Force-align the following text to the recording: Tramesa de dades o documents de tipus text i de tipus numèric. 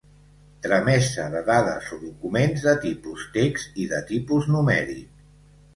Tramesa 0.65 1.25
de 1.33 1.43
dades 1.49 1.91
o 1.97 1.99
documents 2.07 2.67
de 2.69 2.75
tipus 2.89 3.29
text 3.39 3.79
i 3.87 3.91
de 3.95 4.05
tipus 4.13 4.53
numèric. 4.57 5.27